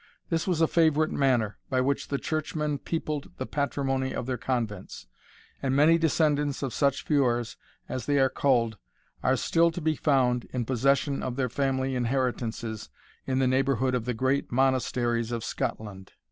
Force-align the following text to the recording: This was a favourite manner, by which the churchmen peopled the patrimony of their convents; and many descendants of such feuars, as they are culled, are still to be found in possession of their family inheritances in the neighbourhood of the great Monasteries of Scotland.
This 0.31 0.47
was 0.47 0.61
a 0.61 0.67
favourite 0.67 1.11
manner, 1.11 1.59
by 1.69 1.79
which 1.79 2.07
the 2.07 2.17
churchmen 2.17 2.79
peopled 2.79 3.29
the 3.37 3.45
patrimony 3.45 4.15
of 4.15 4.25
their 4.25 4.35
convents; 4.35 5.05
and 5.61 5.75
many 5.75 5.99
descendants 5.99 6.63
of 6.63 6.73
such 6.73 7.05
feuars, 7.05 7.55
as 7.87 8.07
they 8.07 8.17
are 8.17 8.27
culled, 8.27 8.79
are 9.21 9.35
still 9.35 9.69
to 9.69 9.79
be 9.79 9.95
found 9.95 10.45
in 10.45 10.65
possession 10.65 11.21
of 11.21 11.35
their 11.35 11.49
family 11.49 11.93
inheritances 11.95 12.89
in 13.27 13.37
the 13.37 13.47
neighbourhood 13.47 13.93
of 13.93 14.05
the 14.05 14.15
great 14.15 14.51
Monasteries 14.51 15.31
of 15.31 15.43
Scotland. 15.43 16.13